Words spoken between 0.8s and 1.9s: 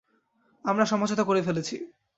সমঝোতা করে ফেলেছি।